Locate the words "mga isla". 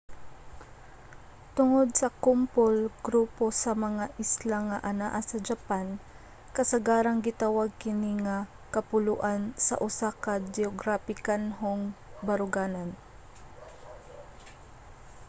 3.85-4.57